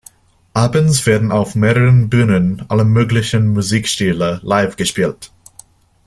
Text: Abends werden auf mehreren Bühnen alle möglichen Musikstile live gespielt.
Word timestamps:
Abends 0.55 1.05
werden 1.05 1.31
auf 1.31 1.53
mehreren 1.53 2.09
Bühnen 2.09 2.65
alle 2.69 2.85
möglichen 2.85 3.49
Musikstile 3.49 4.39
live 4.41 4.75
gespielt. 4.75 5.31